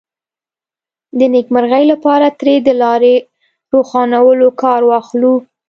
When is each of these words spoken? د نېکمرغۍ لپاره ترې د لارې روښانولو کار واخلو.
د 1.17 1.19
نېکمرغۍ 1.33 1.83
لپاره 1.93 2.27
ترې 2.39 2.55
د 2.67 2.69
لارې 2.81 3.15
روښانولو 3.73 4.47
کار 4.61 4.81
واخلو. 4.89 5.35